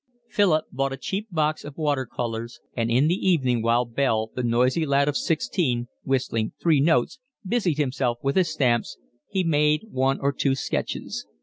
Philip 0.31 0.65
bought 0.71 0.93
a 0.93 0.97
cheap 0.97 1.27
box 1.31 1.63
of 1.63 1.77
water 1.77 2.07
colours, 2.07 2.59
and 2.75 2.89
in 2.89 3.07
the 3.07 3.13
evening 3.13 3.61
while 3.61 3.85
Bell, 3.85 4.31
the 4.33 4.41
noisy 4.41 4.83
lad 4.83 5.07
of 5.07 5.15
sixteen, 5.15 5.89
whistling 6.03 6.53
three 6.59 6.79
notes, 6.79 7.19
busied 7.45 7.77
himself 7.77 8.17
with 8.23 8.35
his 8.35 8.49
stamps, 8.49 8.97
he 9.29 9.43
made 9.43 9.83
one 9.91 10.17
or 10.19 10.33
two 10.33 10.55
sketches. 10.55 11.27